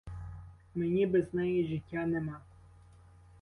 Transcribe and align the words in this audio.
Мені 0.75 1.05
без 1.05 1.33
неї 1.33 1.67
життя 1.67 2.05
нема. 2.05 2.39